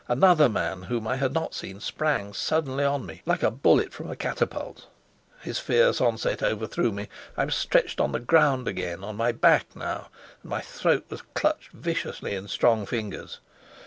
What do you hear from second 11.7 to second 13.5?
viciously in strong fingers.